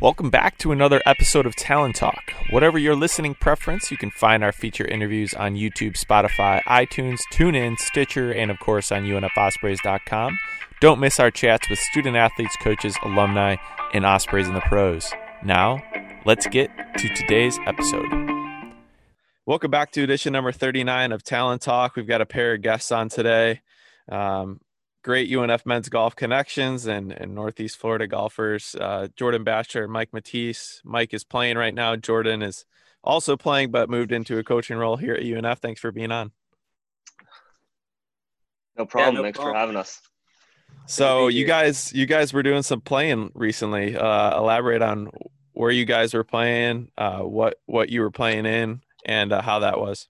[0.00, 2.32] Welcome back to another episode of Talon Talk.
[2.48, 7.78] Whatever your listening preference, you can find our feature interviews on YouTube, Spotify, iTunes, TuneIn,
[7.78, 10.38] Stitcher, and of course on UNFOspreys.com.
[10.80, 13.56] Don't miss our chats with student athletes, coaches, alumni,
[13.92, 15.12] and Ospreys in the pros.
[15.44, 15.82] Now,
[16.24, 18.08] let's get to today's episode.
[19.44, 21.96] Welcome back to edition number 39 of Talon Talk.
[21.96, 23.60] We've got a pair of guests on today.
[24.10, 24.60] Um,
[25.02, 30.12] great UNF men's golf connections and, and Northeast Florida golfers, uh, Jordan Batchelor and Mike
[30.12, 30.80] Matisse.
[30.84, 31.96] Mike is playing right now.
[31.96, 32.64] Jordan is
[33.02, 35.58] also playing, but moved into a coaching role here at UNF.
[35.58, 36.32] Thanks for being on.
[38.76, 39.14] No problem.
[39.14, 39.54] Yeah, no Thanks problem.
[39.54, 40.00] for having us.
[40.86, 43.96] So you guys, you guys were doing some playing recently.
[43.96, 45.10] Uh, elaborate on
[45.52, 49.60] where you guys were playing, uh, what what you were playing in, and uh, how
[49.60, 50.08] that was.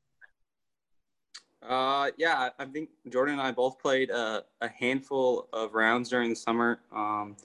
[1.66, 6.30] Uh, yeah, I think Jordan and I both played a, a handful of rounds during
[6.30, 6.80] the summer.
[6.90, 7.36] Um,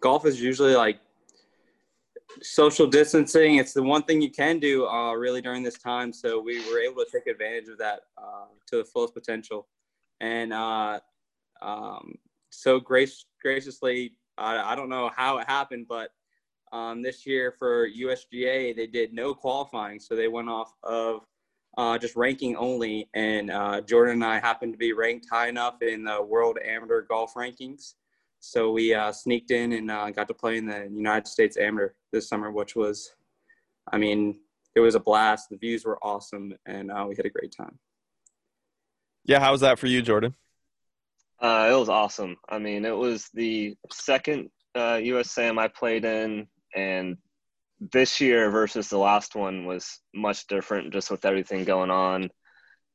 [0.00, 0.98] golf is usually like
[2.42, 3.56] social distancing.
[3.56, 6.12] It's the one thing you can do uh, really during this time.
[6.12, 9.68] So we were able to take advantage of that uh, to the fullest potential.
[10.20, 11.00] And uh,
[11.60, 12.14] um,
[12.50, 16.10] so grace, graciously, I, I don't know how it happened, but
[16.72, 19.98] um, this year for USGA, they did no qualifying.
[19.98, 21.22] So they went off of
[21.76, 23.08] uh, just ranking only.
[23.14, 27.02] And uh, Jordan and I happened to be ranked high enough in the World Amateur
[27.02, 27.94] Golf Rankings.
[28.40, 31.94] So we uh, sneaked in and uh, got to play in the United States Amateur
[32.12, 33.12] this summer, which was,
[33.92, 34.40] I mean,
[34.74, 35.48] it was a blast.
[35.50, 37.78] The views were awesome, and uh, we had a great time.
[39.24, 40.34] Yeah, how was that for you, Jordan?
[41.40, 42.36] Uh, it was awesome.
[42.48, 47.16] I mean, it was the second USAM I played in, and
[47.90, 52.30] this year versus the last one was much different just with everything going on.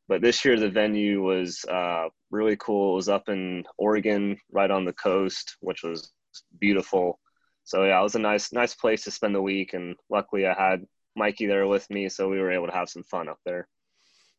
[0.07, 2.93] But this year the venue was uh, really cool.
[2.93, 6.11] It was up in Oregon, right on the coast, which was
[6.59, 7.19] beautiful.
[7.65, 10.53] So yeah, it was a nice nice place to spend the week, and luckily I
[10.53, 10.85] had
[11.17, 13.67] Mikey there with me, so we were able to have some fun up there.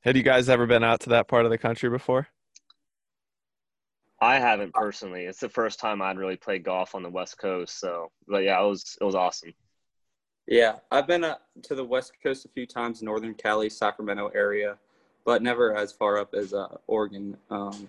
[0.00, 2.28] Had you guys ever been out to that part of the country before?
[4.20, 5.24] I haven't personally.
[5.24, 7.78] It's the first time I'd really played golf on the West Coast.
[7.78, 9.52] So, but yeah, it was it was awesome.
[10.48, 14.78] Yeah, I've been uh, to the West Coast a few times, Northern Cali, Sacramento area,
[15.26, 17.36] but never as far up as uh, Oregon.
[17.50, 17.86] Um,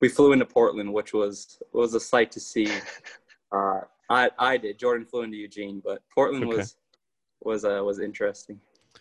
[0.00, 2.68] we flew into Portland, which was was a sight to see.
[3.52, 4.78] Uh, I I did.
[4.78, 6.56] Jordan flew into Eugene, but Portland okay.
[6.58, 6.76] was
[7.42, 8.60] was uh, was interesting.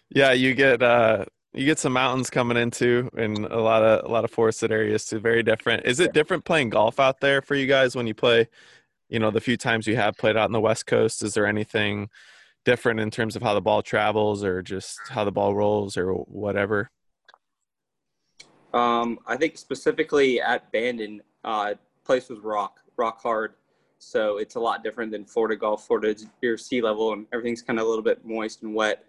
[0.09, 4.11] Yeah, you get uh, you get some mountains coming into and a lot of a
[4.11, 5.19] lot of forested areas too.
[5.19, 5.85] Very different.
[5.85, 8.47] Is it different playing golf out there for you guys when you play?
[9.07, 11.45] You know, the few times you have played out in the West Coast, is there
[11.45, 12.09] anything?
[12.69, 16.13] Different in terms of how the ball travels or just how the ball rolls or
[16.13, 16.91] whatever?
[18.75, 21.73] Um, I think specifically at Bandon, uh,
[22.05, 23.55] place was rock, rock hard.
[23.97, 25.87] So it's a lot different than Florida golf.
[25.87, 29.03] Florida, your sea level and everything's kind of a little bit moist and wet.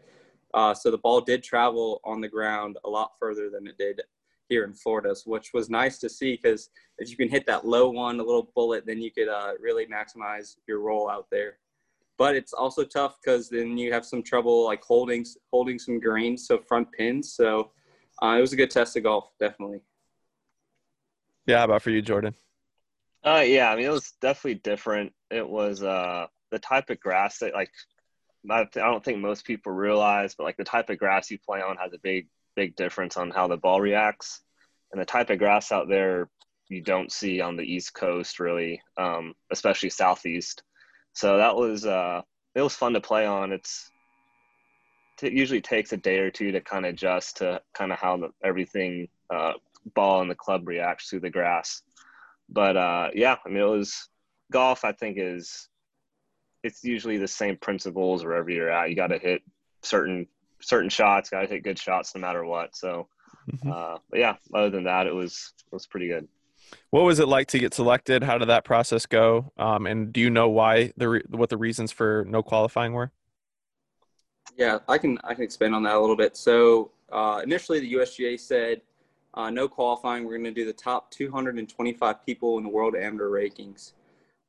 [0.54, 4.00] Uh, so the ball did travel on the ground a lot further than it did
[4.48, 7.90] here in Florida, which was nice to see because if you can hit that low
[7.90, 11.58] one, a little bullet, then you could uh, really maximize your roll out there
[12.20, 16.46] but it's also tough because then you have some trouble like holding holding some greens,
[16.46, 17.32] so front pins.
[17.32, 17.70] So
[18.22, 19.80] uh, it was a good test of golf, definitely.
[21.46, 22.34] Yeah, how about for you, Jordan?
[23.24, 25.14] Uh, yeah, I mean it was definitely different.
[25.30, 27.70] It was uh the type of grass that like
[28.50, 31.78] I don't think most people realize, but like the type of grass you play on
[31.78, 34.42] has a big big difference on how the ball reacts,
[34.92, 36.28] and the type of grass out there
[36.68, 40.62] you don't see on the East Coast really, um, especially Southeast.
[41.12, 42.22] So that was uh,
[42.54, 43.52] it was fun to play on.
[43.52, 43.90] It's
[45.22, 48.16] it usually takes a day or two to kind of adjust to kind of how
[48.16, 49.52] the, everything uh,
[49.94, 51.82] ball and the club reacts to the grass.
[52.48, 54.08] But uh, yeah, I mean it was
[54.50, 54.84] golf.
[54.84, 55.68] I think is
[56.62, 58.90] it's usually the same principles wherever you're at.
[58.90, 59.42] You got to hit
[59.82, 60.26] certain
[60.60, 61.30] certain shots.
[61.30, 62.76] Got to hit good shots no matter what.
[62.76, 63.08] So,
[63.50, 63.70] mm-hmm.
[63.70, 66.28] uh, but yeah, other than that, it was it was pretty good.
[66.90, 68.22] What was it like to get selected?
[68.22, 69.52] How did that process go?
[69.56, 73.12] Um, and do you know why the re- what the reasons for no qualifying were?
[74.56, 76.36] Yeah, I can I can expand on that a little bit.
[76.36, 78.82] So uh, initially, the USGA said
[79.34, 80.24] uh, no qualifying.
[80.24, 83.92] We're going to do the top 225 people in the world amateur rankings.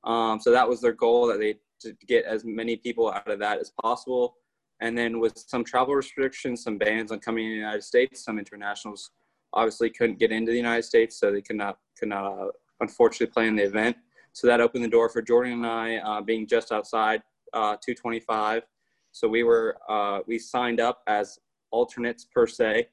[0.03, 3.39] Um, so that was their goal that they to get as many people out of
[3.39, 4.35] that as possible.
[4.81, 8.39] And then with some travel restrictions, some bans on coming in the United States, some
[8.39, 9.11] internationals
[9.53, 12.47] obviously couldn't get into the United States, so they could not could not uh,
[12.81, 13.95] unfortunately play in the event.
[14.33, 17.21] So that opened the door for Jordan and I uh, being just outside
[17.53, 18.63] uh, 225.
[19.11, 21.37] So we were uh, we signed up as
[21.71, 22.87] alternates per se,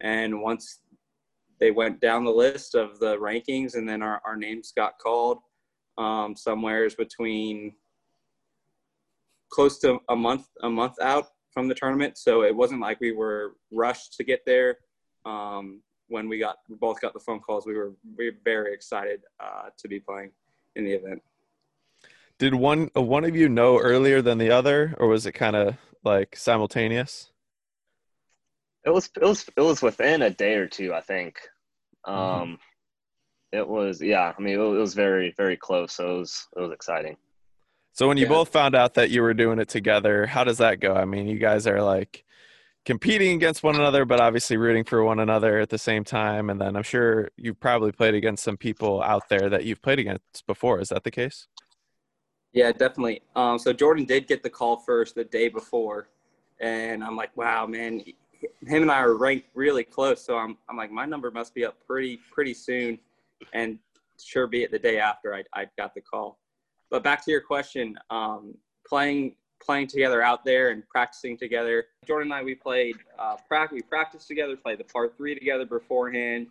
[0.00, 0.80] and once
[1.60, 5.38] they went down the list of the rankings, and then our, our names got called
[5.96, 7.74] um, somewheres between
[9.50, 13.12] close to a month a month out from the tournament, so it wasn't like we
[13.12, 14.78] were rushed to get there.
[15.24, 18.74] Um, when we got we both got the phone calls, we were we were very
[18.74, 20.30] excited uh, to be playing
[20.76, 21.22] in the event.
[22.38, 25.76] Did one one of you know earlier than the other, or was it kind of
[26.04, 27.30] like simultaneous?
[28.84, 31.38] It was it was it was within a day or two, I think.
[32.06, 32.18] Mm-hmm.
[32.18, 32.54] Um, mm-hmm.
[33.52, 34.32] It was yeah.
[34.36, 35.94] I mean, it was very very close.
[35.94, 37.16] So it was it was exciting.
[37.92, 38.30] So when you yeah.
[38.30, 40.94] both found out that you were doing it together, how does that go?
[40.94, 42.24] I mean, you guys are like
[42.84, 46.50] competing against one another, but obviously rooting for one another at the same time.
[46.50, 49.98] And then I'm sure you've probably played against some people out there that you've played
[49.98, 50.80] against before.
[50.80, 51.46] Is that the case?
[52.52, 53.22] Yeah, definitely.
[53.36, 56.08] Um, so Jordan did get the call first the day before,
[56.60, 58.02] and I'm like, wow, man,
[58.66, 60.24] him and I are ranked really close.
[60.24, 62.98] So I'm, I'm like, my number must be up pretty, pretty soon,
[63.52, 63.78] and
[64.18, 66.38] sure be it the day after I, I got the call.
[66.90, 68.54] But back to your question, um,
[68.84, 71.86] playing playing together out there and practicing together.
[72.06, 73.76] Jordan and I, we played uh, practice.
[73.76, 76.48] We practiced together, played the par three together beforehand.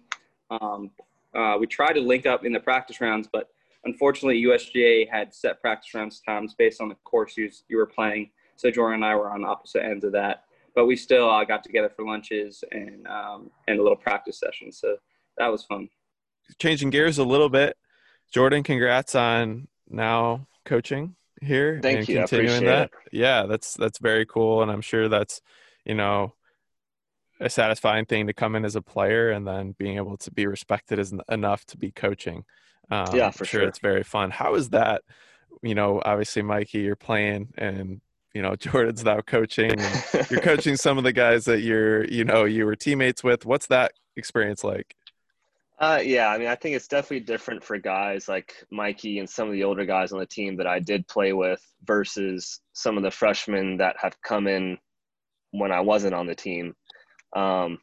[0.50, 0.92] Um,
[1.36, 3.50] uh, we tried to link up in the practice rounds, but
[3.86, 8.30] unfortunately, USGA had set practice rounds times based on the course you, you were playing.
[8.56, 10.44] So Jordan and I were on opposite ends of that,
[10.76, 14.72] but we still uh, got together for lunches and um, and a little practice session.
[14.72, 14.98] So
[15.38, 15.90] that was fun.
[16.58, 17.78] Changing gears a little bit,
[18.32, 22.18] Jordan, congrats on now coaching here Thank and you.
[22.20, 22.92] continuing that.
[23.06, 23.14] It.
[23.14, 25.42] Yeah, that's that's very cool, and I'm sure that's
[25.86, 26.34] you know
[27.40, 30.46] a satisfying thing to come in as a player and then being able to be
[30.46, 32.44] respected is enough to be coaching.
[32.92, 33.70] Um, yeah, for sure, sure.
[33.70, 34.32] It's very fun.
[34.32, 35.04] How is that?
[35.62, 38.02] You know, obviously, Mikey, you're playing, and
[38.34, 39.80] you know, Jordan's now coaching.
[40.30, 43.46] you're coaching some of the guys that you're, you know, you were teammates with.
[43.46, 44.96] What's that experience like?
[45.80, 49.48] Uh, yeah, I mean, I think it's definitely different for guys like Mikey and some
[49.48, 53.04] of the older guys on the team that I did play with versus some of
[53.04, 54.78] the freshmen that have come in
[55.52, 56.76] when I wasn't on the team.
[57.34, 57.80] Um,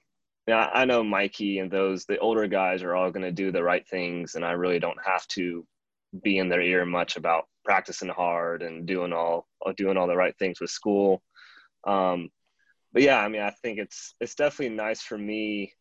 [0.46, 3.62] yeah, I know Mikey and those the older guys are all going to do the
[3.62, 5.66] right things, and I really don't have to
[6.22, 9.46] be in their ear much about practicing hard and doing all
[9.78, 11.22] doing all the right things with school.
[11.86, 12.28] Um,
[12.92, 15.72] but yeah, I mean, I think it's it's definitely nice for me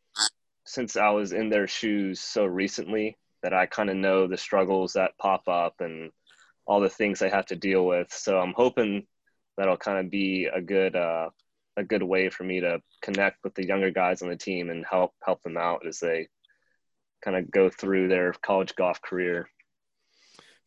[0.66, 4.94] since I was in their shoes so recently that I kind of know the struggles
[4.94, 6.12] that pop up and
[6.66, 8.12] all the things they have to deal with.
[8.12, 9.06] So I'm hoping
[9.58, 11.30] that'll kind of be a good uh,
[11.78, 14.86] a good way for me to connect with the younger guys on the team and
[14.90, 16.28] help help them out as they
[17.24, 19.48] kind of go through their college golf career.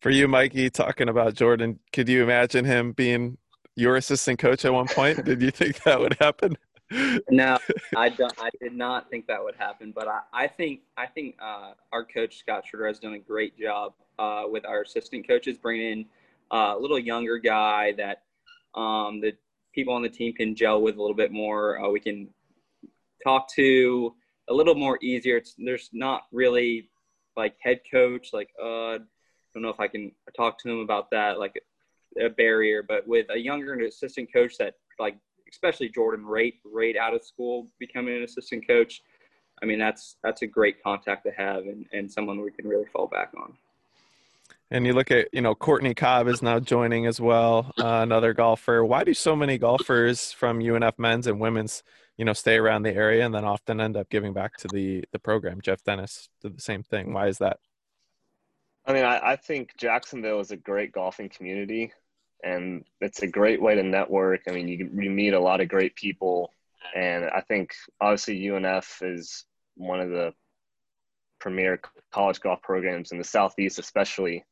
[0.01, 3.37] For you, Mikey, talking about Jordan, could you imagine him being
[3.75, 5.25] your assistant coach at one point?
[5.25, 6.57] Did you think that would happen?
[7.31, 7.59] No,
[7.97, 8.33] I don't.
[8.41, 12.05] I did not think that would happen, but I, I think I think uh, our
[12.05, 16.07] coach Scott Schroeder has done a great job uh, with our assistant coaches, bringing in
[16.51, 18.23] uh, a little younger guy that
[18.75, 19.33] um, the
[19.75, 21.79] people on the team can gel with a little bit more.
[21.79, 22.29] Uh, we can
[23.23, 24.15] talk to
[24.49, 25.37] a little more easier.
[25.37, 26.89] It's, there's not really
[27.37, 28.99] like head coach, like uh, I
[29.55, 31.61] don't know if I can talk to him about that, like
[32.21, 32.83] a barrier.
[32.83, 35.17] But with a younger assistant coach that like,
[35.51, 39.03] especially Jordan, right, right out of school, becoming an assistant coach.
[39.63, 42.87] I mean, that's that's a great contact to have, and, and someone we can really
[42.87, 43.55] fall back on.
[44.71, 48.35] And you look at, you know, Courtney Cobb is now joining as well, uh, another
[48.35, 48.85] golfer.
[48.85, 51.83] Why do so many golfers from UNF men's and women's,
[52.19, 55.05] you know, stay around the area and then often end up giving back to the
[55.13, 55.61] the program?
[55.63, 57.15] Jeff Dennis did the same thing.
[57.15, 57.59] Why is that?
[58.85, 61.93] I mean, I, I think Jacksonville is a great golfing community,
[62.43, 64.43] and it's a great way to network.
[64.49, 66.55] I mean, you you meet a lot of great people,
[66.95, 69.45] and I think obviously UNF is
[69.77, 70.33] one of the
[71.41, 71.81] premier
[72.13, 74.45] college golf programs in the southeast, especially.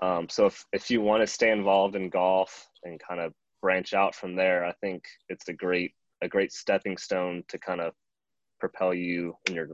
[0.00, 3.94] Um, so if, if you want to stay involved in golf and kind of branch
[3.94, 7.92] out from there, I think it's a great a great stepping stone to kind of
[8.60, 9.68] propel you in your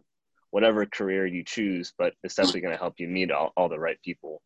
[0.51, 1.93] whatever career you choose.
[1.99, 4.43] But it's definitely going to help you meet all, all the right people.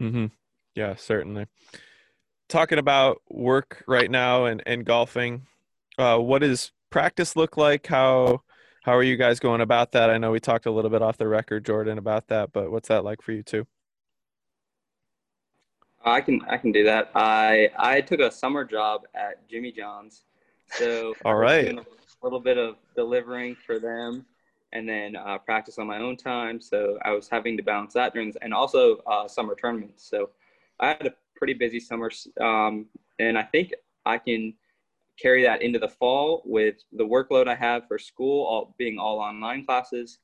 [0.00, 0.26] Mm-hmm.
[0.74, 1.46] Yeah, certainly.
[2.50, 5.46] Talking about work right now and, and golfing,
[5.98, 7.86] uh, what does practice look like?
[7.86, 8.42] How
[8.82, 10.10] how are you guys going about that?
[10.10, 12.88] I know we talked a little bit off the record, Jordan, about that, but what's
[12.88, 13.68] that like for you too?
[16.04, 17.12] I can I can do that.
[17.14, 20.24] I I took a summer job at Jimmy John's,
[20.72, 21.84] so all right, a
[22.20, 24.26] little bit of delivering for them,
[24.72, 26.60] and then uh, practice on my own time.
[26.60, 30.08] So I was having to balance that during, and also uh, summer tournaments.
[30.08, 30.30] So
[30.80, 32.86] I had a pretty busy summer, um,
[33.18, 33.72] and I think
[34.04, 34.52] I can
[35.20, 39.18] carry that into the fall with the workload I have for school, all being all
[39.18, 40.18] online classes.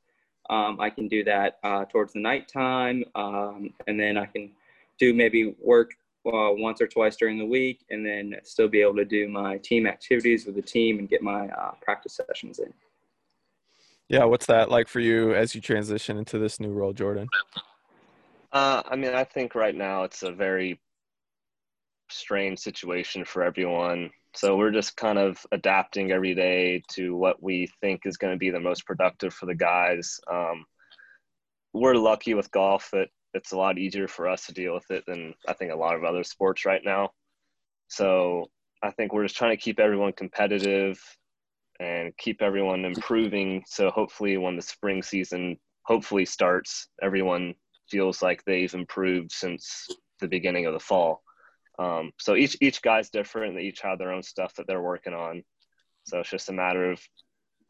[0.51, 4.53] Um, I can do that uh, towards the nighttime, um, and then I can
[4.99, 5.91] do maybe work
[6.27, 9.57] uh, once or twice during the week, and then still be able to do my
[9.59, 12.73] team activities with the team and get my uh, practice sessions in.
[14.09, 17.27] Yeah, what's that like for you as you transition into this new role, Jordan?
[18.53, 20.79] Uh, I mean, I think right now it's a very
[22.11, 24.11] strange situation for everyone.
[24.35, 28.39] So we're just kind of adapting every day to what we think is going to
[28.39, 30.21] be the most productive for the guys.
[30.31, 30.67] Um,
[31.73, 35.05] we're lucky with golf that it's a lot easier for us to deal with it
[35.07, 37.11] than I think a lot of other sports right now.
[37.89, 38.51] So
[38.83, 41.01] I think we're just trying to keep everyone competitive
[41.79, 43.63] and keep everyone improving.
[43.67, 47.55] So hopefully, when the spring season hopefully starts, everyone
[47.91, 49.87] feels like they've improved since
[50.21, 51.23] the beginning of the fall.
[51.78, 53.54] Um, so each each guy's different.
[53.54, 55.42] They each have their own stuff that they're working on.
[56.04, 57.00] So it's just a matter of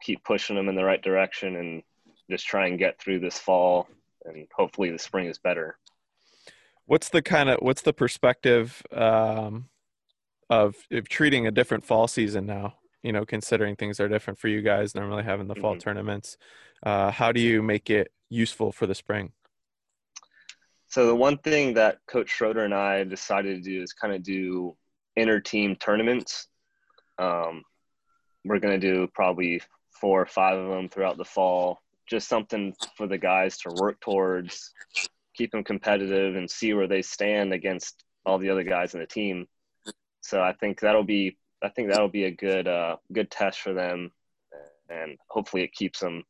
[0.01, 1.83] keep pushing them in the right direction and
[2.29, 3.87] just try and get through this fall
[4.27, 5.77] and hopefully the spring is better.
[6.85, 9.69] What's the kind of what's the perspective um,
[10.49, 12.75] of, of treating a different fall season now?
[13.03, 15.79] You know, considering things are different for you guys, normally having the fall mm-hmm.
[15.79, 16.37] tournaments.
[16.83, 19.31] Uh, how do you make it useful for the spring?
[20.87, 24.23] So the one thing that Coach Schroeder and I decided to do is kind of
[24.23, 24.75] do
[25.15, 26.47] inter-team tournaments.
[27.19, 27.63] Um,
[28.45, 29.61] we're going to do probably
[29.99, 31.79] four or five of them throughout the fall.
[32.07, 34.73] Just something for the guys to work towards,
[35.35, 39.05] keep them competitive, and see where they stand against all the other guys in the
[39.05, 39.45] team.
[40.21, 43.73] So I think that'll be I think that'll be a good uh, good test for
[43.73, 44.11] them,
[44.89, 46.23] and hopefully it keeps them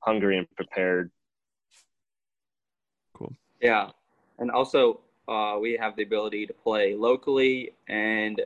[0.00, 1.10] hungry and prepared.
[3.14, 3.34] Cool.
[3.60, 3.90] Yeah,
[4.38, 8.40] and also uh, we have the ability to play locally and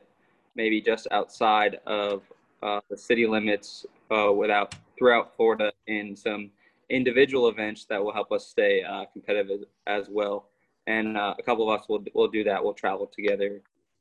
[0.54, 2.22] maybe just outside of
[2.62, 6.50] uh, the city limits uh, without throughout Florida in some
[6.90, 10.48] individual events that will help us stay uh, competitive as well.
[10.86, 12.62] And uh, a couple of us will will do that.
[12.62, 13.60] We'll travel together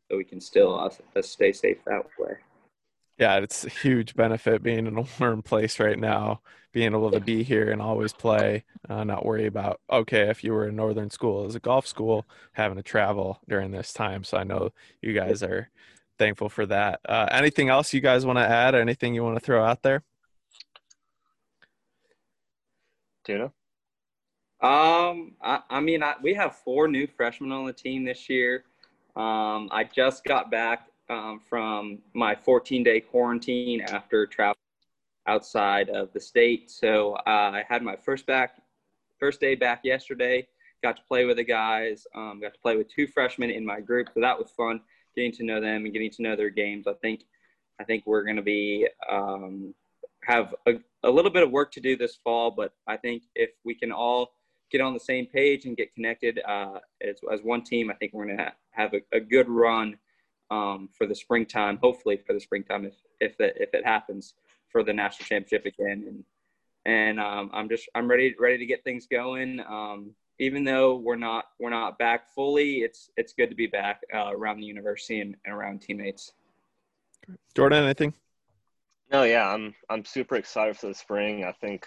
[0.10, 2.38] so we can still uh, stay safe that way
[3.22, 6.42] yeah, it's a huge benefit being in a warm place right now,
[6.74, 10.52] being able to be here and always play, uh, not worry about, okay, if you
[10.54, 14.24] were in northern school as a golf school, having to travel during this time.
[14.24, 14.72] So I know
[15.04, 15.70] you guys are
[16.18, 17.00] thankful for that.
[17.08, 18.74] Uh, anything else you guys want to add?
[18.74, 20.02] Anything you want to throw out there?
[23.24, 23.52] Tuna?
[24.62, 28.64] Um, I, I mean, I, we have four new freshmen on the team this year.
[29.16, 34.56] Um, I just got back um, from my 14 day quarantine after travel
[35.28, 36.72] outside of the state.
[36.72, 38.62] So uh, I had my first back,
[39.20, 40.48] first day back yesterday.
[40.82, 42.08] Got to play with the guys.
[42.16, 44.82] Um, got to play with two freshmen in my group, so that was fun.
[45.16, 46.88] Getting to know them and getting to know their games.
[46.88, 47.22] I think,
[47.80, 49.76] I think we're going to be um,
[50.24, 53.52] have a, a little bit of work to do this fall, but I think if
[53.64, 54.32] we can all
[54.72, 58.14] get on the same page and get connected uh, as, as one team, I think
[58.14, 59.98] we're going to ha- have a, a good run
[60.52, 61.80] um, for the springtime.
[61.82, 64.36] Hopefully for the springtime, if if it, if it happens
[64.70, 66.06] for the national championship again.
[66.08, 66.24] And
[66.86, 69.60] and um, I'm just I'm ready ready to get things going.
[69.62, 74.02] Um, even though we're not we're not back fully, it's it's good to be back
[74.14, 76.34] uh, around the university and, and around teammates.
[77.56, 78.14] Jordan, anything?
[79.12, 81.46] No, yeah, I'm I'm super excited for the spring.
[81.46, 81.86] I think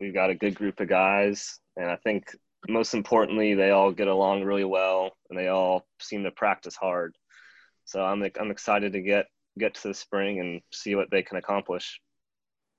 [0.00, 2.24] we've got a good group of guys, and I think
[2.68, 7.14] most importantly, they all get along really well, and they all seem to practice hard.
[7.90, 9.26] So I'm I'm excited to get
[9.58, 12.00] get to the spring and see what they can accomplish.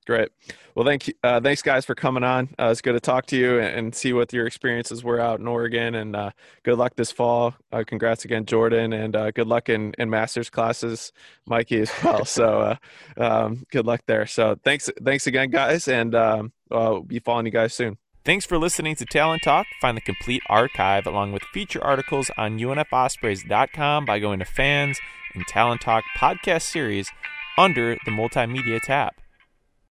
[0.08, 0.30] Great.
[0.74, 1.14] Well, thank you.
[1.22, 2.50] Uh, thanks, guys, for coming on.
[2.58, 5.40] Uh, it's good to talk to you and, and, see what your experiences were out
[5.40, 5.94] in Oregon.
[5.94, 6.32] And uh,
[6.64, 7.54] good luck this fall.
[7.72, 11.14] Uh, congrats again, Jordan, and uh, good luck in, in master's classes,
[11.46, 12.26] Mikey, as well.
[12.26, 12.78] so
[13.16, 14.26] uh, um, good luck there.
[14.26, 18.00] So thanks, thanks again, guys, and um, we'll be following you guys soon.
[18.24, 19.66] Thanks for listening to Talon Talk.
[19.82, 25.00] Find the complete archive along with feature articles on UNFOspreys.com by going to Fans
[25.34, 27.10] and Talon Talk podcast series
[27.58, 29.14] under the Multimedia tab.